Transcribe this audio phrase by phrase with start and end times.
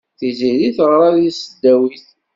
[0.17, 2.05] Tiziri teɣra deg tesdawit.